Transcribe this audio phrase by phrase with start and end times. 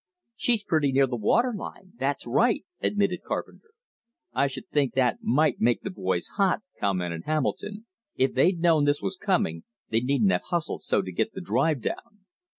[0.35, 3.69] "She's pretty near the water line, that's right," admitted Carpenter.
[4.33, 7.85] "I should think that might make the boys hot," commented Hamilton.
[8.15, 11.81] "If they'd known this was coming, they needn't have hustled so to get the drive
[11.81, 12.21] down.